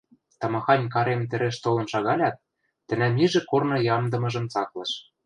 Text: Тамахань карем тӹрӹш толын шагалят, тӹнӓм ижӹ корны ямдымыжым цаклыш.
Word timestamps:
Тамахань 0.39 0.85
карем 0.93 1.21
тӹрӹш 1.29 1.55
толын 1.63 1.85
шагалят, 1.93 2.35
тӹнӓм 2.87 3.13
ижӹ 3.25 3.41
корны 3.49 3.77
ямдымыжым 3.95 4.45
цаклыш. 4.53 4.91